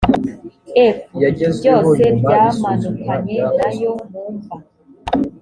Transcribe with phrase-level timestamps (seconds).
[0.95, 0.99] f
[1.57, 1.67] byose
[2.17, 4.55] byamanukanye na yo mu mva